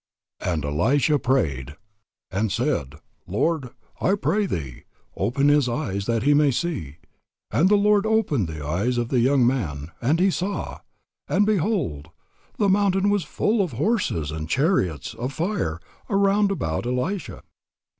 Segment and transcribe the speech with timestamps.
[0.39, 1.75] "And Elisha prayed,
[2.31, 2.95] and said,
[3.27, 3.69] Lord,
[3.99, 4.85] I pray thee,
[5.15, 6.97] open his eyes, that he may see.
[7.51, 10.79] And the Lord opened the eyes of the young man; and he saw:
[11.29, 12.09] and, behold,
[12.57, 15.79] the mountain was full of horses and chariots of fire
[16.09, 17.43] round about Elisha."